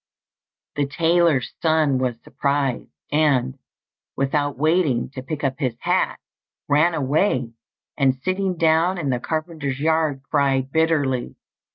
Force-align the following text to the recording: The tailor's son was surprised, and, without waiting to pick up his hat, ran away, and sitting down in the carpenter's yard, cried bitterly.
The 0.77 0.87
tailor's 0.87 1.53
son 1.61 1.99
was 1.99 2.15
surprised, 2.23 2.89
and, 3.11 3.59
without 4.15 4.57
waiting 4.57 5.11
to 5.11 5.21
pick 5.21 5.43
up 5.43 5.59
his 5.59 5.75
hat, 5.79 6.19
ran 6.67 6.95
away, 6.95 7.51
and 7.99 8.15
sitting 8.23 8.57
down 8.57 8.97
in 8.97 9.11
the 9.11 9.19
carpenter's 9.19 9.79
yard, 9.79 10.23
cried 10.23 10.71
bitterly. 10.71 11.35